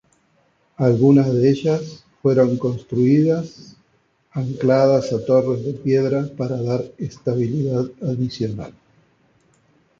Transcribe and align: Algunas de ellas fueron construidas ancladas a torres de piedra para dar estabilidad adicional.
Algunas 0.77 1.31
de 1.31 1.51
ellas 1.51 2.05
fueron 2.23 2.57
construidas 2.57 3.75
ancladas 4.31 5.13
a 5.13 5.23
torres 5.23 5.63
de 5.63 5.73
piedra 5.73 6.27
para 6.35 6.59
dar 6.59 6.83
estabilidad 6.97 7.85
adicional. 8.01 8.73